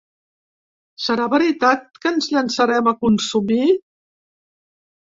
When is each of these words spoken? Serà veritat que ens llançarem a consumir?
Serà 1.07 1.27
veritat 1.33 1.85
que 1.99 2.13
ens 2.15 2.31
llançarem 2.35 2.91
a 2.95 2.99
consumir? 3.07 3.63